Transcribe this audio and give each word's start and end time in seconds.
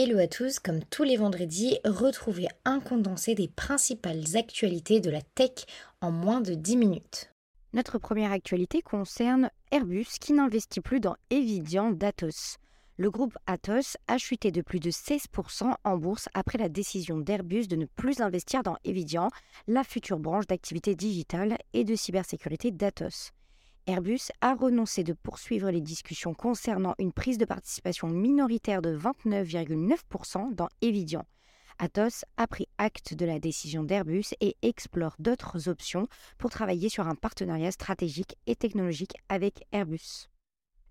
Hello 0.00 0.20
à 0.20 0.28
tous, 0.28 0.60
comme 0.60 0.84
tous 0.84 1.02
les 1.02 1.16
vendredis, 1.16 1.80
retrouvez 1.84 2.46
un 2.64 2.78
condensé 2.78 3.34
des 3.34 3.48
principales 3.48 4.36
actualités 4.36 5.00
de 5.00 5.10
la 5.10 5.22
tech 5.22 5.50
en 6.00 6.12
moins 6.12 6.40
de 6.40 6.54
10 6.54 6.76
minutes. 6.76 7.32
Notre 7.72 7.98
première 7.98 8.30
actualité 8.30 8.80
concerne 8.80 9.50
Airbus 9.72 10.06
qui 10.20 10.34
n'investit 10.34 10.80
plus 10.80 11.00
dans 11.00 11.16
Evidian 11.30 11.90
d'Atos. 11.90 12.58
Le 12.96 13.10
groupe 13.10 13.36
Atos 13.48 13.96
a 14.06 14.18
chuté 14.18 14.52
de 14.52 14.62
plus 14.62 14.78
de 14.78 14.92
16% 14.92 15.74
en 15.82 15.96
bourse 15.96 16.28
après 16.32 16.58
la 16.58 16.68
décision 16.68 17.18
d'Airbus 17.18 17.66
de 17.66 17.74
ne 17.74 17.86
plus 17.86 18.20
investir 18.20 18.62
dans 18.62 18.76
Evidian, 18.84 19.30
la 19.66 19.82
future 19.82 20.20
branche 20.20 20.46
d'activité 20.46 20.94
digitale 20.94 21.58
et 21.72 21.82
de 21.82 21.96
cybersécurité 21.96 22.70
d'Atos. 22.70 23.32
Airbus 23.88 24.30
a 24.42 24.54
renoncé 24.54 25.02
de 25.02 25.14
poursuivre 25.14 25.70
les 25.70 25.80
discussions 25.80 26.34
concernant 26.34 26.94
une 26.98 27.10
prise 27.10 27.38
de 27.38 27.46
participation 27.46 28.06
minoritaire 28.06 28.82
de 28.82 28.94
29,9% 28.94 30.54
dans 30.54 30.68
Evidian. 30.82 31.24
Atos 31.78 32.26
a 32.36 32.46
pris 32.46 32.68
acte 32.76 33.14
de 33.14 33.24
la 33.24 33.38
décision 33.38 33.84
d'Airbus 33.84 34.34
et 34.42 34.56
explore 34.60 35.16
d'autres 35.18 35.70
options 35.70 36.06
pour 36.36 36.50
travailler 36.50 36.90
sur 36.90 37.08
un 37.08 37.14
partenariat 37.14 37.72
stratégique 37.72 38.36
et 38.46 38.56
technologique 38.56 39.14
avec 39.30 39.64
Airbus. 39.72 40.28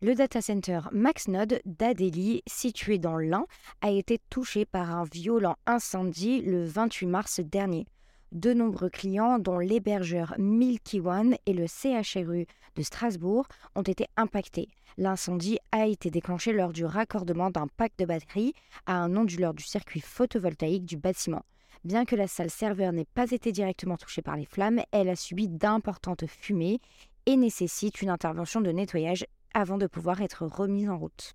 Le 0.00 0.14
data 0.14 0.40
center 0.40 0.80
MaxNode 0.90 1.60
d'Adélie, 1.66 2.42
situé 2.46 2.96
dans 2.96 3.18
l'Ain, 3.18 3.44
a 3.82 3.90
été 3.90 4.18
touché 4.30 4.64
par 4.64 4.90
un 4.90 5.04
violent 5.04 5.56
incendie 5.66 6.40
le 6.40 6.64
28 6.64 7.06
mars 7.06 7.40
dernier 7.40 7.86
de 8.32 8.52
nombreux 8.52 8.90
clients, 8.90 9.38
dont 9.38 9.58
l'hébergeur 9.58 10.34
Milky 10.38 11.00
One 11.00 11.36
et 11.46 11.52
le 11.52 11.66
CHRU 11.66 12.46
de 12.74 12.82
Strasbourg, 12.82 13.46
ont 13.74 13.82
été 13.82 14.06
impactés. 14.16 14.68
L'incendie 14.98 15.58
a 15.72 15.86
été 15.86 16.10
déclenché 16.10 16.52
lors 16.52 16.72
du 16.72 16.84
raccordement 16.84 17.50
d'un 17.50 17.68
pack 17.68 17.92
de 17.98 18.04
batterie 18.04 18.54
à 18.86 18.98
un 18.98 19.16
onduleur 19.16 19.54
du 19.54 19.64
circuit 19.64 20.00
photovoltaïque 20.00 20.84
du 20.84 20.96
bâtiment. 20.96 21.44
Bien 21.84 22.04
que 22.04 22.16
la 22.16 22.26
salle 22.26 22.50
serveur 22.50 22.92
n'ait 22.92 23.04
pas 23.04 23.30
été 23.30 23.52
directement 23.52 23.96
touchée 23.96 24.22
par 24.22 24.36
les 24.36 24.46
flammes, 24.46 24.80
elle 24.92 25.08
a 25.08 25.16
subi 25.16 25.48
d'importantes 25.48 26.26
fumées 26.26 26.80
et 27.26 27.36
nécessite 27.36 28.02
une 28.02 28.10
intervention 28.10 28.60
de 28.60 28.70
nettoyage 28.70 29.26
avant 29.54 29.78
de 29.78 29.86
pouvoir 29.86 30.20
être 30.20 30.46
remise 30.46 30.88
en 30.88 30.98
route. 30.98 31.34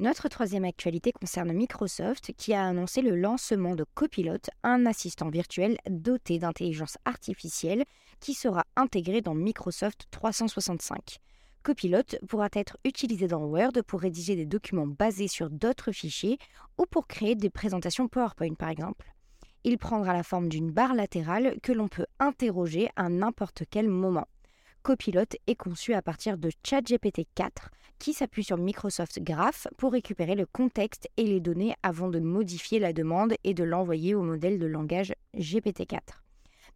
Notre 0.00 0.28
troisième 0.28 0.64
actualité 0.64 1.12
concerne 1.12 1.52
Microsoft 1.52 2.32
qui 2.38 2.54
a 2.54 2.64
annoncé 2.64 3.02
le 3.02 3.14
lancement 3.14 3.74
de 3.74 3.84
Copilot, 3.92 4.38
un 4.62 4.86
assistant 4.86 5.28
virtuel 5.28 5.76
doté 5.90 6.38
d'intelligence 6.38 6.96
artificielle 7.04 7.84
qui 8.18 8.32
sera 8.32 8.64
intégré 8.76 9.20
dans 9.20 9.34
Microsoft 9.34 10.06
365. 10.10 11.18
Copilot 11.62 12.16
pourra 12.26 12.48
être 12.54 12.78
utilisé 12.86 13.28
dans 13.28 13.44
Word 13.44 13.72
pour 13.86 14.00
rédiger 14.00 14.36
des 14.36 14.46
documents 14.46 14.86
basés 14.86 15.28
sur 15.28 15.50
d'autres 15.50 15.92
fichiers 15.92 16.38
ou 16.78 16.86
pour 16.86 17.06
créer 17.06 17.34
des 17.34 17.50
présentations 17.50 18.08
PowerPoint 18.08 18.54
par 18.54 18.70
exemple. 18.70 19.12
Il 19.64 19.76
prendra 19.76 20.14
la 20.14 20.22
forme 20.22 20.48
d'une 20.48 20.70
barre 20.70 20.94
latérale 20.94 21.60
que 21.62 21.72
l'on 21.72 21.88
peut 21.88 22.06
interroger 22.18 22.88
à 22.96 23.10
n'importe 23.10 23.64
quel 23.70 23.90
moment. 23.90 24.26
Copilot 24.82 25.24
est 25.46 25.56
conçu 25.56 25.92
à 25.92 26.00
partir 26.00 26.38
de 26.38 26.50
ChatGPT 26.64 27.26
4 27.34 27.70
qui 27.98 28.14
s'appuie 28.14 28.44
sur 28.44 28.56
Microsoft 28.56 29.22
Graph 29.22 29.68
pour 29.76 29.92
récupérer 29.92 30.34
le 30.34 30.46
contexte 30.46 31.06
et 31.18 31.24
les 31.24 31.38
données 31.38 31.74
avant 31.82 32.08
de 32.08 32.18
modifier 32.18 32.78
la 32.78 32.94
demande 32.94 33.34
et 33.44 33.52
de 33.52 33.62
l'envoyer 33.62 34.14
au 34.14 34.22
modèle 34.22 34.58
de 34.58 34.64
langage 34.64 35.12
GPT-4. 35.36 35.98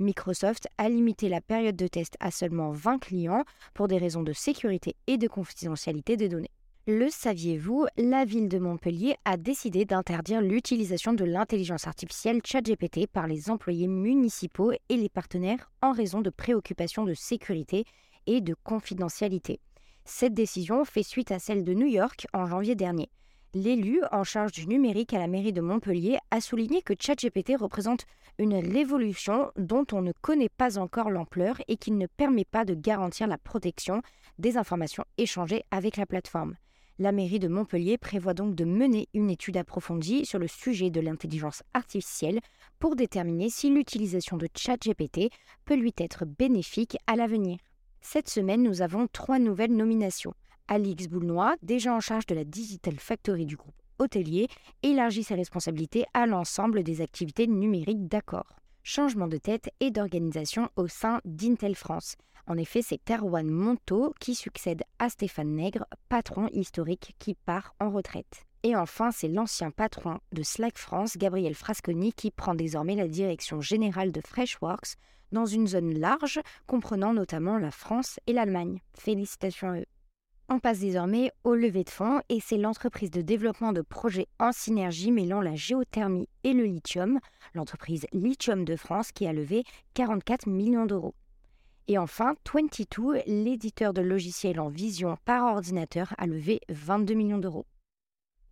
Microsoft 0.00 0.66
a 0.78 0.88
limité 0.88 1.28
la 1.28 1.40
période 1.40 1.76
de 1.76 1.86
test 1.86 2.16
à 2.18 2.32
seulement 2.32 2.72
20 2.72 2.98
clients 2.98 3.44
pour 3.72 3.86
des 3.86 3.98
raisons 3.98 4.24
de 4.24 4.32
sécurité 4.32 4.96
et 5.06 5.16
de 5.16 5.28
confidentialité 5.28 6.16
des 6.16 6.28
données. 6.28 6.50
Le 6.88 7.10
saviez-vous, 7.10 7.86
la 7.96 8.24
ville 8.24 8.48
de 8.48 8.58
Montpellier 8.58 9.14
a 9.24 9.36
décidé 9.36 9.84
d'interdire 9.84 10.40
l'utilisation 10.40 11.12
de 11.12 11.24
l'intelligence 11.24 11.86
artificielle 11.86 12.40
ChatGPT 12.44 13.06
par 13.06 13.28
les 13.28 13.50
employés 13.50 13.86
municipaux 13.86 14.72
et 14.72 14.96
les 14.96 15.08
partenaires 15.08 15.70
en 15.80 15.92
raison 15.92 16.22
de 16.22 16.30
préoccupations 16.30 17.04
de 17.04 17.14
sécurité 17.14 17.84
et 18.26 18.40
de 18.40 18.56
confidentialité. 18.64 19.60
Cette 20.04 20.34
décision 20.34 20.84
fait 20.84 21.04
suite 21.04 21.30
à 21.30 21.38
celle 21.38 21.62
de 21.62 21.72
New 21.72 21.86
York 21.86 22.26
en 22.32 22.46
janvier 22.46 22.74
dernier. 22.74 23.10
L'élu 23.54 24.00
en 24.10 24.24
charge 24.24 24.50
du 24.50 24.66
numérique 24.66 25.14
à 25.14 25.20
la 25.20 25.28
mairie 25.28 25.52
de 25.52 25.60
Montpellier 25.60 26.18
a 26.32 26.40
souligné 26.40 26.82
que 26.82 26.94
ChatGPT 26.98 27.54
représente 27.56 28.06
une 28.38 28.56
révolution 28.56 29.52
dont 29.56 29.86
on 29.92 30.02
ne 30.02 30.12
connaît 30.20 30.48
pas 30.48 30.78
encore 30.78 31.10
l'ampleur 31.10 31.62
et 31.68 31.76
qui 31.76 31.92
ne 31.92 32.08
permet 32.08 32.44
pas 32.44 32.64
de 32.64 32.74
garantir 32.74 33.28
la 33.28 33.38
protection 33.38 34.02
des 34.40 34.56
informations 34.56 35.04
échangées 35.16 35.62
avec 35.70 35.96
la 35.96 36.06
plateforme. 36.06 36.56
La 37.02 37.10
mairie 37.10 37.40
de 37.40 37.48
Montpellier 37.48 37.98
prévoit 37.98 38.32
donc 38.32 38.54
de 38.54 38.64
mener 38.64 39.08
une 39.12 39.28
étude 39.28 39.56
approfondie 39.56 40.24
sur 40.24 40.38
le 40.38 40.46
sujet 40.46 40.88
de 40.88 41.00
l'intelligence 41.00 41.64
artificielle 41.74 42.38
pour 42.78 42.94
déterminer 42.94 43.50
si 43.50 43.70
l'utilisation 43.70 44.36
de 44.36 44.46
ChatGPT 44.56 45.28
peut 45.64 45.74
lui 45.74 45.92
être 45.98 46.24
bénéfique 46.24 46.96
à 47.08 47.16
l'avenir. 47.16 47.58
Cette 48.02 48.28
semaine, 48.28 48.62
nous 48.62 48.82
avons 48.82 49.08
trois 49.08 49.40
nouvelles 49.40 49.74
nominations. 49.74 50.34
Alix 50.68 51.08
Boulnois, 51.08 51.56
déjà 51.60 51.92
en 51.92 51.98
charge 51.98 52.26
de 52.26 52.36
la 52.36 52.44
Digital 52.44 52.94
Factory 53.00 53.46
du 53.46 53.56
groupe 53.56 53.74
hôtelier, 53.98 54.46
élargit 54.84 55.24
ses 55.24 55.34
responsabilités 55.34 56.04
à 56.14 56.26
l'ensemble 56.26 56.84
des 56.84 57.00
activités 57.00 57.48
numériques 57.48 58.06
d'accord. 58.06 58.61
Changement 58.84 59.28
de 59.28 59.36
tête 59.36 59.70
et 59.78 59.92
d'organisation 59.92 60.68
au 60.74 60.88
sein 60.88 61.20
d'Intel 61.24 61.76
France. 61.76 62.16
En 62.48 62.56
effet, 62.56 62.82
c'est 62.82 63.10
Erwan 63.10 63.48
Monteau 63.48 64.12
qui 64.18 64.34
succède 64.34 64.82
à 64.98 65.08
Stéphane 65.08 65.54
Nègre, 65.54 65.86
patron 66.08 66.48
historique 66.48 67.14
qui 67.20 67.34
part 67.34 67.76
en 67.78 67.90
retraite. 67.90 68.44
Et 68.64 68.74
enfin, 68.74 69.12
c'est 69.12 69.28
l'ancien 69.28 69.70
patron 69.70 70.18
de 70.32 70.42
Slack 70.42 70.78
France, 70.78 71.16
Gabriel 71.16 71.54
Frasconi, 71.54 72.12
qui 72.12 72.32
prend 72.32 72.56
désormais 72.56 72.96
la 72.96 73.06
direction 73.06 73.60
générale 73.60 74.10
de 74.10 74.20
Freshworks, 74.20 74.96
dans 75.30 75.46
une 75.46 75.68
zone 75.68 75.98
large 75.98 76.40
comprenant 76.66 77.14
notamment 77.14 77.58
la 77.58 77.70
France 77.70 78.18
et 78.26 78.32
l'Allemagne. 78.32 78.80
Félicitations 78.94 79.70
à 79.70 79.78
eux. 79.78 79.86
On 80.48 80.58
passe 80.58 80.80
désormais 80.80 81.30
au 81.44 81.54
lever 81.54 81.84
de 81.84 81.90
fonds 81.90 82.20
et 82.28 82.40
c'est 82.40 82.58
l'entreprise 82.58 83.10
de 83.10 83.22
développement 83.22 83.72
de 83.72 83.80
projets 83.80 84.28
en 84.38 84.52
synergie 84.52 85.10
mêlant 85.10 85.40
la 85.40 85.54
géothermie 85.54 86.28
et 86.44 86.52
le 86.52 86.64
lithium, 86.64 87.20
l'entreprise 87.54 88.06
Lithium 88.12 88.64
de 88.64 88.76
France 88.76 89.12
qui 89.12 89.26
a 89.26 89.32
levé 89.32 89.64
44 89.94 90.46
millions 90.48 90.86
d'euros. 90.86 91.14
Et 91.88 91.98
enfin, 91.98 92.34
22, 92.52 93.22
l'éditeur 93.26 93.92
de 93.92 94.02
logiciels 94.02 94.60
en 94.60 94.68
vision 94.68 95.16
par 95.24 95.44
ordinateur, 95.44 96.14
a 96.18 96.26
levé 96.26 96.60
22 96.68 97.14
millions 97.14 97.38
d'euros. 97.38 97.66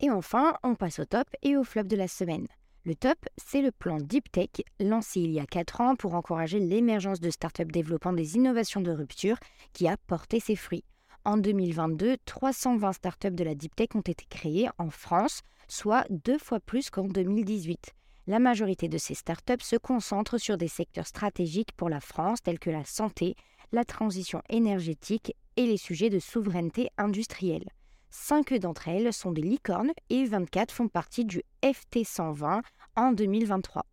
Et 0.00 0.10
enfin, 0.10 0.54
on 0.62 0.74
passe 0.74 0.98
au 0.98 1.04
top 1.04 1.26
et 1.42 1.56
au 1.56 1.64
flop 1.64 1.84
de 1.84 1.96
la 1.96 2.08
semaine. 2.08 2.46
Le 2.84 2.94
top, 2.94 3.18
c'est 3.36 3.62
le 3.62 3.72
plan 3.72 3.96
Deep 3.96 4.30
Tech, 4.30 4.50
lancé 4.78 5.20
il 5.20 5.32
y 5.32 5.40
a 5.40 5.46
4 5.46 5.80
ans 5.80 5.96
pour 5.96 6.14
encourager 6.14 6.60
l'émergence 6.60 7.20
de 7.20 7.30
startups 7.30 7.64
développant 7.64 8.12
des 8.12 8.36
innovations 8.36 8.80
de 8.80 8.92
rupture, 8.92 9.38
qui 9.72 9.88
a 9.88 9.96
porté 9.96 10.38
ses 10.38 10.54
fruits. 10.54 10.84
En 11.26 11.38
2022, 11.38 12.18
320 12.24 12.92
startups 12.92 13.32
de 13.32 13.42
la 13.42 13.56
Deep 13.56 13.74
Tech 13.74 13.88
ont 13.96 14.00
été 14.00 14.24
créées 14.30 14.68
en 14.78 14.90
France, 14.90 15.40
soit 15.66 16.06
deux 16.08 16.38
fois 16.38 16.60
plus 16.60 16.88
qu'en 16.88 17.08
2018. 17.08 17.94
La 18.28 18.38
majorité 18.38 18.86
de 18.86 18.96
ces 18.96 19.14
startups 19.14 19.64
se 19.64 19.74
concentrent 19.74 20.38
sur 20.38 20.56
des 20.56 20.68
secteurs 20.68 21.08
stratégiques 21.08 21.72
pour 21.72 21.88
la 21.88 21.98
France 21.98 22.44
tels 22.44 22.60
que 22.60 22.70
la 22.70 22.84
santé, 22.84 23.34
la 23.72 23.84
transition 23.84 24.40
énergétique 24.48 25.34
et 25.56 25.66
les 25.66 25.78
sujets 25.78 26.10
de 26.10 26.20
souveraineté 26.20 26.90
industrielle. 26.96 27.70
Cinq 28.08 28.54
d'entre 28.54 28.86
elles 28.86 29.12
sont 29.12 29.32
des 29.32 29.42
licornes 29.42 29.90
et 30.10 30.26
24 30.26 30.70
font 30.70 30.86
partie 30.86 31.24
du 31.24 31.42
FT 31.60 32.04
120 32.04 32.62
en 32.94 33.10
2023. 33.10 33.84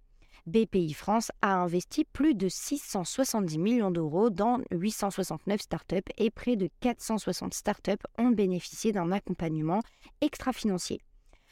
BPI 0.46 0.92
France 0.92 1.32
a 1.42 1.56
investi 1.56 2.04
plus 2.04 2.36
de 2.36 2.50
670 2.50 3.58
millions 3.58 3.92
d'euros 3.92 4.30
dans 4.30 4.60
869 4.72 5.62
startups 5.62 6.12
et 6.18 6.30
près 6.32 6.58
de 6.58 6.70
460 6.82 7.54
startups 7.54 8.04
ont 8.18 8.30
bénéficié 8.30 8.92
d'un 8.92 9.14
accompagnement 9.14 9.80
extra-financier. 10.20 11.00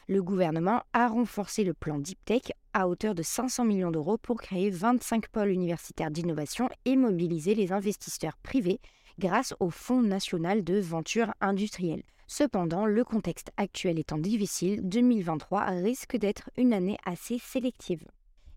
Le 0.09 0.21
gouvernement 0.21 0.83
a 0.91 1.07
renforcé 1.07 1.63
le 1.63 1.73
plan 1.73 1.99
Deep 1.99 2.19
Tech 2.25 2.51
à 2.73 2.89
hauteur 2.89 3.15
de 3.15 3.23
500 3.23 3.63
millions 3.63 3.91
d'euros 3.91 4.17
pour 4.17 4.41
créer 4.41 4.69
25 4.69 5.29
pôles 5.29 5.51
universitaires 5.51 6.11
d'innovation 6.11 6.67
et 6.83 6.97
mobiliser 6.97 7.55
les 7.55 7.71
investisseurs 7.71 8.35
privés 8.43 8.81
grâce 9.19 9.53
au 9.61 9.69
Fonds 9.69 10.01
national 10.01 10.65
de 10.65 10.81
venture 10.81 11.33
industrielle. 11.39 12.03
Cependant, 12.27 12.85
le 12.85 13.05
contexte 13.05 13.51
actuel 13.55 13.99
étant 13.99 14.17
difficile, 14.17 14.81
2023 14.83 15.63
risque 15.81 16.17
d'être 16.17 16.49
une 16.57 16.73
année 16.73 16.97
assez 17.05 17.39
sélective. 17.39 18.03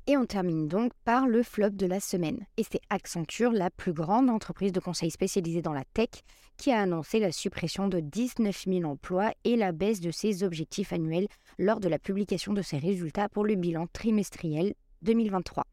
Et 0.06 0.18
on 0.18 0.26
termine 0.26 0.68
donc 0.68 0.92
par 1.06 1.26
le 1.26 1.42
flop 1.42 1.70
de 1.70 1.86
la 1.86 1.98
semaine. 1.98 2.44
Et 2.58 2.62
c'est 2.62 2.80
Accenture, 2.90 3.52
la 3.52 3.70
plus 3.70 3.94
grande 3.94 4.28
entreprise 4.28 4.70
de 4.70 4.80
conseil 4.80 5.10
spécialisée 5.10 5.62
dans 5.62 5.72
la 5.72 5.84
tech, 5.94 6.10
qui 6.58 6.72
a 6.72 6.80
annoncé 6.82 7.20
la 7.20 7.32
suppression 7.32 7.88
de 7.88 8.00
19 8.00 8.64
000 8.66 8.84
emplois 8.84 9.32
et 9.44 9.56
la 9.56 9.72
baisse 9.72 10.00
de 10.00 10.10
ses 10.10 10.42
objectifs 10.42 10.92
annuels 10.92 11.28
lors 11.58 11.80
de 11.80 11.88
la 11.88 11.98
publication 11.98 12.52
de 12.52 12.60
ses 12.60 12.76
résultats 12.76 13.30
pour 13.30 13.46
le 13.46 13.54
bilan 13.54 13.86
trimestriel 13.94 14.74
2023. 15.00 15.64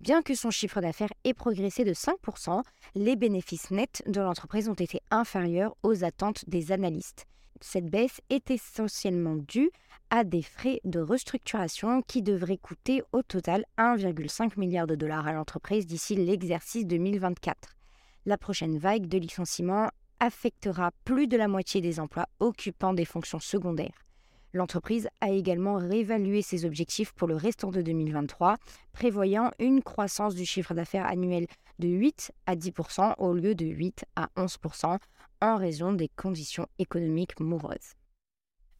Bien 0.00 0.20
que 0.20 0.34
son 0.34 0.50
chiffre 0.50 0.82
d'affaires 0.82 1.12
ait 1.24 1.32
progressé 1.32 1.84
de 1.84 1.94
5%, 1.94 2.62
les 2.94 3.16
bénéfices 3.16 3.70
nets 3.70 4.02
de 4.06 4.20
l'entreprise 4.20 4.68
ont 4.68 4.74
été 4.74 5.00
inférieurs 5.10 5.76
aux 5.82 6.04
attentes 6.04 6.46
des 6.46 6.72
analystes. 6.72 7.24
Cette 7.62 7.86
baisse 7.86 8.20
est 8.28 8.50
essentiellement 8.50 9.36
due 9.36 9.70
à 10.10 10.24
des 10.24 10.42
frais 10.42 10.80
de 10.84 10.98
restructuration 10.98 12.02
qui 12.02 12.20
devraient 12.20 12.58
coûter 12.58 13.02
au 13.12 13.22
total 13.22 13.64
1,5 13.78 14.58
milliard 14.58 14.88
de 14.88 14.96
dollars 14.96 15.28
à 15.28 15.32
l'entreprise 15.32 15.86
d'ici 15.86 16.16
l'exercice 16.16 16.86
2024. 16.86 17.76
La 18.26 18.36
prochaine 18.36 18.78
vague 18.78 19.06
de 19.06 19.16
licenciements 19.16 19.90
affectera 20.18 20.90
plus 21.04 21.28
de 21.28 21.36
la 21.36 21.46
moitié 21.46 21.80
des 21.80 22.00
emplois 22.00 22.28
occupant 22.40 22.94
des 22.94 23.04
fonctions 23.04 23.40
secondaires. 23.40 24.04
L'entreprise 24.52 25.08
a 25.20 25.30
également 25.30 25.76
réévalué 25.76 26.42
ses 26.42 26.64
objectifs 26.64 27.12
pour 27.12 27.28
le 27.28 27.36
restant 27.36 27.70
de 27.70 27.80
2023, 27.80 28.56
prévoyant 28.92 29.52
une 29.60 29.82
croissance 29.82 30.34
du 30.34 30.44
chiffre 30.44 30.74
d'affaires 30.74 31.06
annuel 31.06 31.46
de 31.78 31.88
8 31.88 32.32
à 32.46 32.56
10% 32.56 33.14
au 33.18 33.32
lieu 33.32 33.54
de 33.54 33.64
8 33.64 34.04
à 34.16 34.28
11 34.36 34.58
en 35.42 35.56
raison 35.56 35.92
des 35.92 36.08
conditions 36.08 36.68
économiques 36.78 37.38
moroses. 37.40 37.94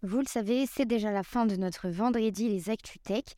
Vous 0.03 0.19
le 0.19 0.26
savez, 0.26 0.67
c'est 0.67 0.87
déjà 0.87 1.12
la 1.12 1.23
fin 1.23 1.44
de 1.44 1.56
notre 1.56 1.88
vendredi 1.88 2.49
les 2.49 2.70
ActuTech. 2.70 3.37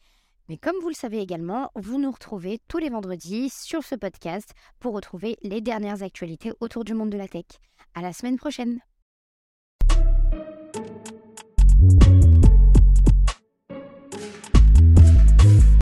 Mais 0.49 0.59
comme 0.59 0.77
vous 0.83 0.89
le 0.89 0.95
savez 0.95 1.21
également, 1.21 1.71
vous 1.75 1.99
nous 1.99 2.11
retrouvez 2.11 2.61
tous 2.69 2.79
les 2.79 2.91
vendredis 2.91 3.49
sur 3.51 3.83
ce 3.83 3.95
podcast 3.95 4.53
pour 4.79 4.95
retrouver 4.95 5.39
les 5.43 5.63
dernières 5.63 6.03
actualités 6.03 6.53
autour 6.61 6.85
du 6.85 6.93
monde 6.93 7.11
de 7.11 7.17
la 7.17 7.29
tech. 7.29 7.47
À 7.95 8.03
la 8.03 8.13
semaine 8.13 8.37
prochaine! 8.37 8.81